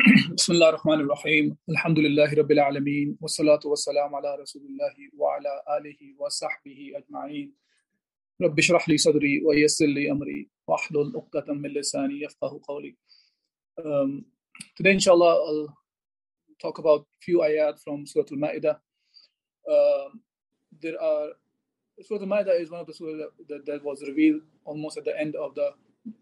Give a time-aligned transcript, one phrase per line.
[0.00, 6.00] بسم الله الرحمن الرحيم الحمد لله رب العالمين والصلاة والسلام على رسول الله وعلى آله
[6.18, 7.54] وصحبه أجمعين
[8.42, 12.96] رب اشرح لي صدري ويسر لي أمري واحلل عقدة من لساني يفقه قولي
[13.80, 14.24] um,
[14.76, 15.68] Today inshallah I'll
[16.62, 18.76] talk about few ayat from Surah Al-Ma'idah
[19.68, 20.20] um,
[20.80, 21.28] There are
[22.00, 25.36] Surah Al-Ma'idah is one of the surah that, that was revealed almost at the end
[25.36, 25.68] of the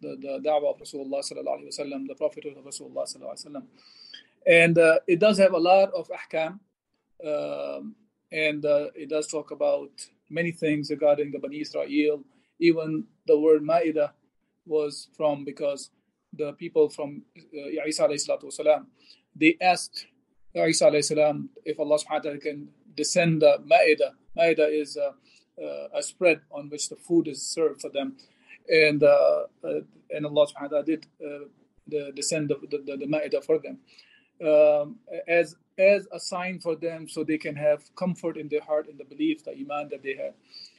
[0.00, 3.62] the, the da'wah of Rasulullah sallallahu alaihi wasallam, the prophethood of Rasulullah sallallahu alaihi wasallam,
[4.46, 6.58] and uh, it does have a lot of ahkam,
[7.26, 7.94] um,
[8.30, 9.90] and uh, it does talk about
[10.30, 12.22] many things regarding the Bani Israel.
[12.60, 14.10] Even the word Ma'idah
[14.66, 15.90] was from because
[16.32, 18.84] the people from uh, Isa alayhi
[19.36, 20.06] they asked
[20.54, 24.12] Isa alayhi if Allah subhanahu wa ta'ala can descend the Ma'idah.
[24.36, 25.14] Ma'idah is a,
[25.92, 28.16] a spread on which the food is served for them
[28.68, 31.46] and uh, uh, and Allah subhanahu wa ta'ala did uh,
[31.86, 33.78] the, descend the, the, the Ma'idah for them
[34.42, 34.96] um,
[35.28, 38.96] as as a sign for them so they can have comfort in their heart in
[38.96, 40.34] the belief, the iman that they have.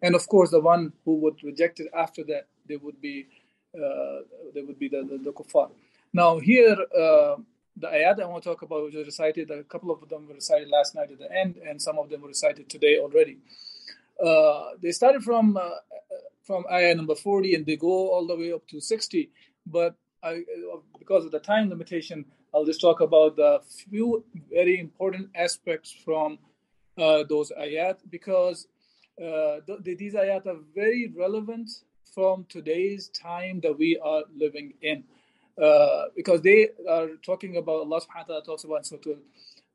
[0.00, 3.26] And of course, the one who would reject it after that, they would be
[3.74, 4.20] uh,
[4.54, 5.70] they would be the, the, the kuffar.
[6.12, 7.36] Now here, uh,
[7.76, 10.34] the ayat I want to talk about, which was recited, a couple of them were
[10.34, 13.38] recited last night at the end, and some of them were recited today already.
[14.24, 15.68] Uh, they started from uh,
[16.47, 19.29] from ayah number 40 and they go all the way up to 60.
[19.65, 20.43] But I,
[20.99, 26.37] because of the time limitation, I'll just talk about the few very important aspects from
[26.97, 28.67] uh, those ayat because
[29.19, 31.69] uh, th- these ayat are very relevant
[32.13, 35.03] from today's time that we are living in.
[35.61, 39.17] Uh, because they are talking about Allah subhanahu wa ta'ala talks about Surah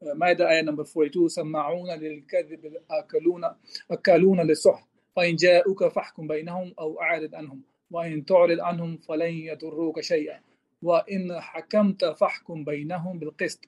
[0.02, 3.44] Ma'idah ayah number 42 سمعون للكذب أكلون
[3.90, 4.82] أكلون للسحر
[5.16, 10.40] فإن جاءوك فاحكم بينهم أو أعرض عنهم وإن تعرض عنهم فلن يضروك شيئا
[10.82, 13.60] وإن حكمت فاحكم بينهم بالقسط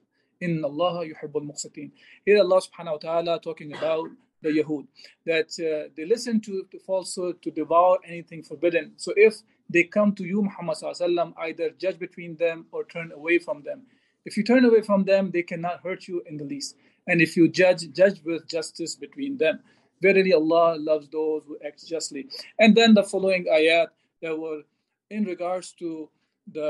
[0.43, 1.93] إن الله يحب المقسطين
[2.25, 4.11] Here Allah subhanahu wa ta'ala talking about
[4.43, 4.87] the Yahud
[5.27, 9.35] that uh, they listen to the falsehood to devour anything forbidden so if
[9.69, 13.83] they come to you Muhammad sallallahu either judge between them or turn away from them
[14.25, 16.77] if you turn away from them they cannot hurt you in the least
[17.07, 19.61] and if you judge judge with justice between them
[20.06, 22.24] Verily Allah loves those who act justly.
[22.60, 23.88] And then the following ayat
[24.22, 24.62] that were
[25.10, 26.10] in regards to
[26.58, 26.70] the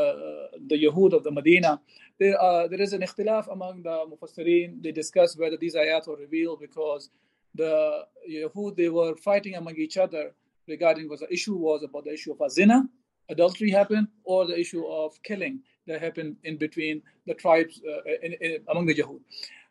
[0.72, 1.80] the Yahud of the Medina.
[2.20, 4.82] There, uh, there is an ikhtilaf among the Mufassirin.
[4.84, 7.10] They discuss whether these ayat were revealed because
[7.54, 10.26] the Yahud they were fighting among each other
[10.68, 12.88] regarding what the issue was about the issue of a zina,
[13.30, 18.34] adultery happened, or the issue of killing that happened in between the tribes uh, in,
[18.42, 19.20] in, among the Yahud.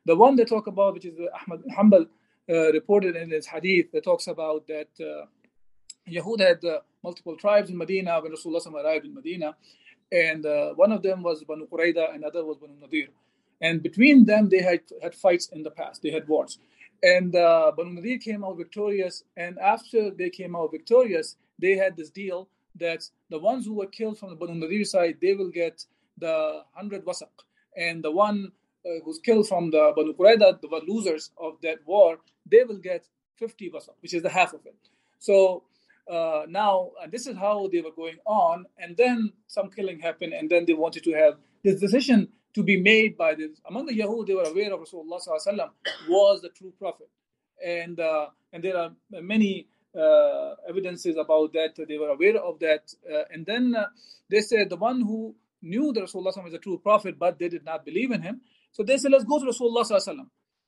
[0.06, 2.06] The one they talk about, which is the Ahmad Hanbal,
[2.48, 5.26] uh, reported in his hadith that talks about that uh,
[6.08, 9.56] Yahud had uh, multiple tribes in Medina when Rasulullah arrived in Medina,
[10.12, 13.08] and uh, one of them was Banu Qurayda, another was Banu Nadir.
[13.60, 16.58] And between them, they had, had fights in the past, they had wars.
[17.02, 21.96] And uh, Banu Nadir came out victorious, and after they came out victorious, they had
[21.96, 25.50] this deal that the ones who were killed from the Banu Nadir side, they will
[25.50, 25.84] get
[26.18, 27.28] the 100 wasaq,
[27.76, 28.52] and the one
[28.86, 32.18] uh, who's killed from the Banu Qurayda, the losers of that war,
[32.50, 33.06] they will get
[33.36, 34.76] 50 wasaq, which is the half of it.
[35.18, 35.64] So
[36.10, 40.32] uh, now, and this is how they were going on, and then some killing happened,
[40.32, 43.50] and then they wanted to have this decision to be made by this.
[43.66, 45.70] Among the Yahud, they were aware of Rasulullah
[46.08, 47.08] was the true prophet,
[47.64, 49.66] and uh, and there are many
[49.98, 51.74] uh, evidences about that.
[51.88, 53.86] They were aware of that, uh, and then uh,
[54.30, 57.64] they said the one who knew that Rasulullah was a true prophet, but they did
[57.64, 58.42] not believe in him.
[58.74, 60.26] So they said, let's go to Rasulullah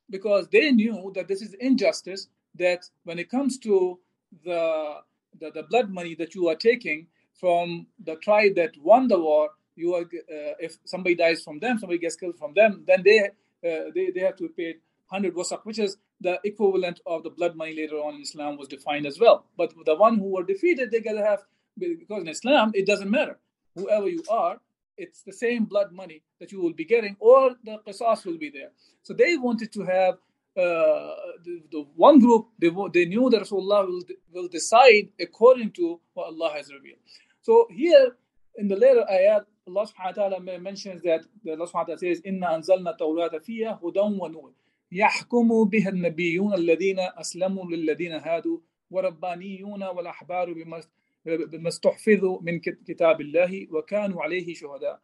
[0.08, 2.28] because they knew that this is injustice.
[2.54, 3.98] That when it comes to
[4.44, 5.00] the,
[5.38, 9.50] the, the blood money that you are taking from the tribe that won the war,
[9.74, 13.18] you are uh, if somebody dies from them, somebody gets killed from them, then they
[13.68, 14.76] uh, they, they have to pay
[15.08, 18.68] 100 wasaq, which is the equivalent of the blood money later on in Islam was
[18.68, 19.44] defined as well.
[19.58, 21.40] But the one who were defeated, they gotta have
[21.76, 23.38] because in Islam it doesn't matter
[23.74, 24.58] whoever you are,
[24.97, 28.49] it's the same blood money that you will be getting, or the qisas will be
[28.49, 28.71] there.
[29.03, 30.15] So they wanted to have
[30.57, 31.15] uh,
[31.45, 34.03] the, the, one group, they, they knew that Rasulullah will,
[34.33, 36.99] will decide according to what Allah has revealed.
[37.41, 38.15] So here
[38.57, 42.21] in the later ayat, Allah subhanahu wa ta'ala mentions that Allah subhanahu wa ta'ala says,
[42.25, 44.51] Inna anzalna tawrata fiha hudan wa nur.
[44.93, 48.57] يحكم بها النبيون الذين أسلموا للذين هادوا
[48.91, 50.81] وربانيون والأحبار بما
[51.66, 55.00] استحفظوا من كتاب الله وكانوا عليه شهداء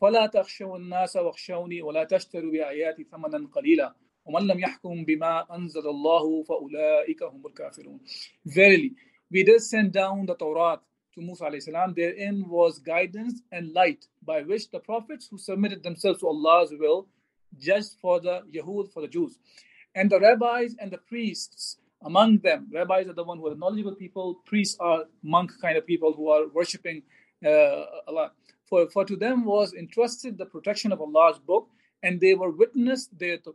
[0.00, 6.42] فلا تخشوا الناس واخشوني ولا تشتروا بآياتي ثمنا قليلا ومن لم يحكم بما أنزل الله
[6.42, 8.00] فأولئك هم الكافرون
[8.46, 8.92] Verily,
[9.30, 10.80] we did send down the Torah
[11.14, 11.94] to Musa alayhi salam.
[11.94, 17.08] Therein was guidance and light by which the prophets who submitted themselves to Allah's will
[17.58, 19.38] judged for the Yahud, for the Jews.
[19.94, 23.94] And the rabbis and the priests among them, rabbis are the one who are knowledgeable
[23.94, 27.02] people, priests are monk kind of people who are worshipping
[27.44, 28.32] uh, Allah.
[28.68, 31.68] For, for to them was entrusted the protection of Allah's book,
[32.02, 33.54] and they were witness thereto.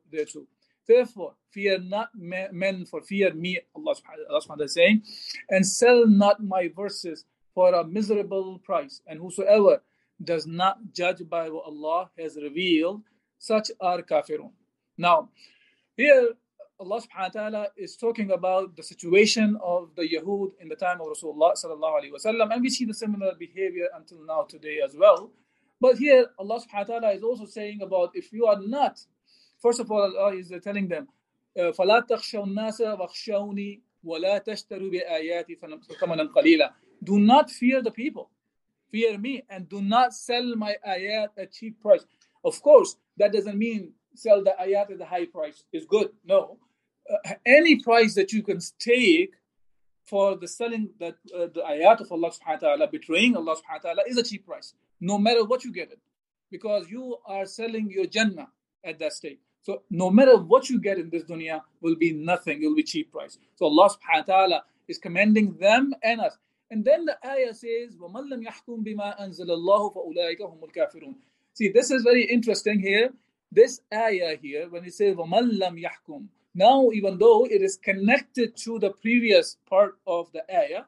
[0.88, 5.04] Therefore, fear not men, for fear me, Allah subhanahu, is saying,
[5.50, 9.02] and sell not my verses for a miserable price.
[9.06, 9.82] And whosoever
[10.24, 13.02] does not judge by what Allah has revealed,
[13.38, 14.52] such are kafirun.
[14.98, 15.30] Now,
[15.98, 16.34] here
[16.81, 21.01] Allah subhanahu wa ta'ala is talking about the situation of the Yahud in the time
[21.01, 24.97] of Rasulullah sallallahu alaihi wasallam, and we see the similar behavior until now today as
[24.97, 25.31] well.
[25.81, 28.99] But here Allah subhanahu wa ta'ala is also saying about if you are not,
[29.61, 31.07] first of all, Allah is telling them,
[31.57, 36.71] فَلَا تَخْشَوْا النَّاسَ وَخْشَوْنِي وَلَا تَشْتَرُوا بِآيَاتِ ثَمَنًا قَلِيلًا
[37.05, 38.31] Do not fear the people,
[38.91, 42.05] fear me, and do not sell my ayat at cheap price.
[42.45, 46.11] Of course, that doesn't mean sell the ayat at a high price is good.
[46.25, 46.59] No.
[47.13, 49.35] Uh, any price that you can take
[50.05, 53.85] for the selling the, uh, the ayat of Allah subhanahu wa ta'ala, betraying Allah subhanahu
[53.85, 55.99] wa ta'ala, is a cheap price, no matter what you get it.
[56.51, 58.49] Because you are selling your Jannah
[58.85, 59.41] at that state.
[59.63, 62.83] So no matter what you get in this dunya will be nothing, it will be
[62.83, 63.39] cheap price.
[63.57, 66.37] So Allah subhanahu wa ta'ala is commending them and us.
[66.71, 71.15] And then the ayah says, وَمَنْ لَمْ يَحْكُمْ بِمَا أَنزَلَ اللَّهُ فَأُولَٰئِكَ هُمُ الْكَافِرُونَ
[71.55, 73.11] See, this is very interesting here.
[73.51, 76.27] This ayah here, when it says وَمَنْ لَمْ يَحْكُمْ
[76.57, 80.85] Now, even though it is connected to the previous part of the ayah,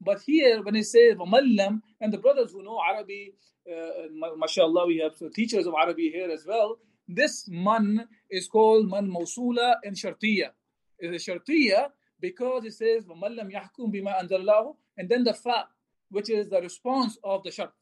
[0.00, 3.34] but here when it says وَمَنْ لَمْ And the brothers who know Arabic,
[3.70, 6.78] uh, mashallah, we have teachers of Arabic here as well.
[7.08, 10.50] This man is called man mawsula and shartiya.
[10.98, 11.88] It's a shartiya
[12.20, 15.68] because it says وَمَنْ لَمْ يَحْكُمْ بِمَا أَنزَلَ And then the fa,
[16.10, 17.72] which is the response of the shart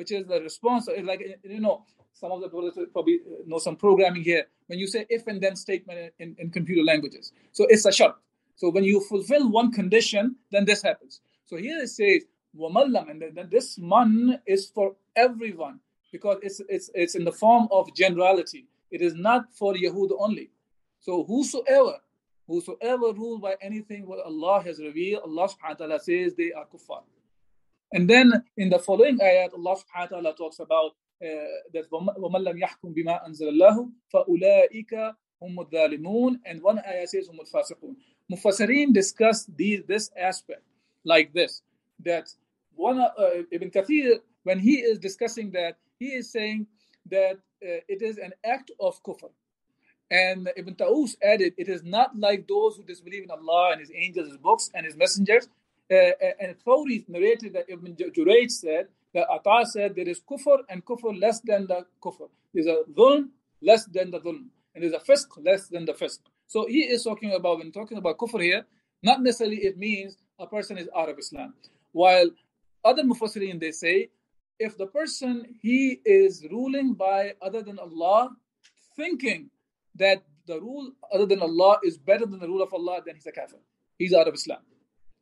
[0.00, 0.88] which is the response.
[1.02, 1.84] Like you know,
[2.14, 4.46] some of the brothers probably know some programming here.
[4.67, 8.15] When you say if and then statement in, in computer languages, so it's a shart.
[8.55, 11.21] So when you fulfill one condition, then this happens.
[11.45, 12.23] So here it says
[12.57, 15.79] wamallam, and then this man is for everyone
[16.11, 18.65] because it's it's it's in the form of generality.
[18.91, 20.49] It is not for Yahud only.
[20.99, 21.99] So whosoever
[22.47, 26.65] whosoever rule by anything what Allah has revealed, Allah subhanahu wa ta'ala says they are
[26.65, 27.03] kuffar.
[27.91, 32.58] And then in the following ayat, Allah subhanahu wa ta'ala talks about that وَمَنْ لَمْ
[32.58, 37.96] يَحْكُمْ بِمَا أَنزَلَ اللَّهُ فَأُولَٰئِكَ هُمُ الظَّالِمُونَ And one ayah says هُمُ الْفَاسِقُونَ
[38.32, 40.62] Mufassirin discuss these, this aspect
[41.04, 41.62] like this,
[42.04, 42.28] that
[42.74, 43.10] one uh,
[43.50, 46.66] Ibn Kathir, when he is discussing that, he is saying
[47.10, 49.30] that uh, it is an act of kufr.
[50.10, 53.92] And Ibn Taus added, it is not like those who disbelieve in Allah and His
[53.94, 55.48] angels, His books, and His messengers,
[55.90, 56.10] uh, uh,
[56.40, 61.19] and Thawri narrated that Ibn Jurayj said that Ata said there is kufr and kufr
[61.19, 62.29] less than the kufr.
[62.53, 63.29] There's a dhulm
[63.61, 64.49] less than the dhulm.
[64.73, 66.19] And there's a fisk less than the fisk.
[66.47, 68.65] So he is talking about, when talking about kufr here,
[69.01, 71.53] not necessarily it means a person is out of Islam.
[71.93, 72.29] While
[72.83, 74.09] other mufassirin, they say,
[74.59, 78.31] if the person, he is ruling by other than Allah,
[78.97, 79.49] thinking
[79.95, 83.25] that the rule other than Allah is better than the rule of Allah, then he's
[83.25, 83.57] a kafir.
[83.97, 84.59] He's out of Islam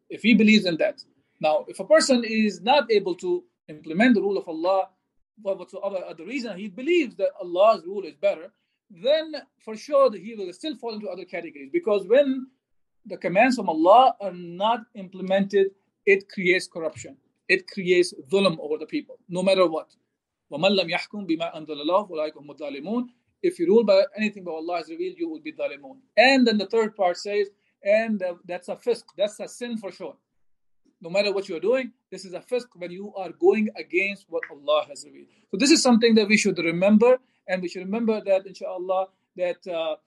[0.10, 1.04] if he believes in that.
[1.40, 4.90] Now, if a person is not able to implement the rule of Allah
[5.42, 8.52] for whatsoever other reason, he believes that Allah's rule is better,
[8.90, 11.70] then for sure he will still fall into other categories.
[11.72, 12.48] Because when
[13.06, 15.72] the commands from Allah are not implemented,
[16.06, 17.18] it creates corruption.
[17.48, 19.90] It creates dhulm over the people, no matter what.
[23.46, 25.98] If you rule by anything but Allah has revealed, you will be dhalimun.
[26.16, 27.50] And then the third part says,
[27.84, 29.06] and that's a fisk.
[29.18, 30.16] That's a sin for sure.
[31.04, 34.44] No matter what you're doing, this is a fisk when you are going against what
[34.50, 35.28] Allah has revealed.
[35.52, 39.68] So this is something that we should remember, and we should remember that, inshallah, that
[39.68, 39.98] uh,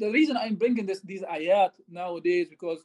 [0.00, 2.80] the reason I'm bringing this these ayat nowadays because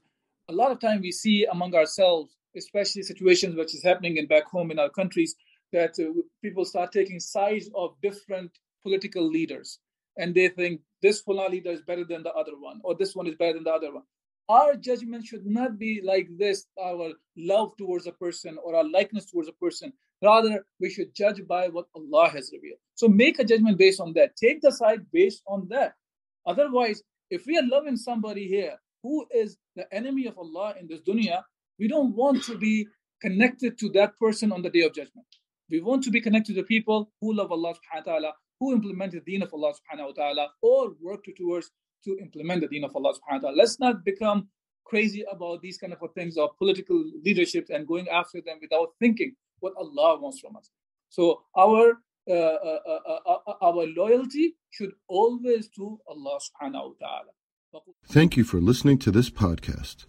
[0.47, 4.45] a lot of time we see among ourselves, especially situations which is happening in back
[4.45, 5.35] home in our countries,
[5.73, 8.51] that uh, people start taking sides of different
[8.83, 9.79] political leaders,
[10.15, 13.25] and they think this Fulani leader is better than the other one, or this one
[13.25, 14.03] is better than the other one
[14.49, 19.25] our judgment should not be like this our love towards a person or our likeness
[19.25, 22.79] towards a person Rather, we should judge by what Allah has revealed.
[22.95, 24.35] So make a judgment based on that.
[24.35, 25.93] Take the side based on that.
[26.45, 31.01] Otherwise, if we are loving somebody here who is the enemy of Allah in this
[31.01, 31.43] dunya,
[31.77, 32.87] we don't want to be
[33.21, 35.27] connected to that person on the day of judgment.
[35.69, 39.11] We want to be connected to people who love Allah subhanahu wa ta'ala, who implement
[39.11, 41.69] the deen of Allah subhanahu wa ta'ala, or work towards
[42.05, 43.57] to implement the deen of Allah subhanahu wa ta'ala.
[43.57, 44.47] Let's not become
[44.85, 49.35] crazy about these kind of things of political leadership and going after them without thinking
[49.59, 50.69] what Allah wants from us.
[51.09, 51.99] So our
[52.29, 57.83] uh, uh, uh, uh our loyalty should always to Allah subhanahu wa ta'ala.
[58.07, 60.05] Thank you for listening to this podcast.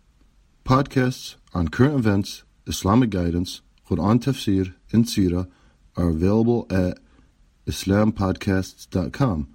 [0.64, 5.49] Podcasts on current events, Islamic guidance, Quran tafsir, and Sirah
[5.97, 6.99] are available at
[7.66, 9.54] islampodcasts.com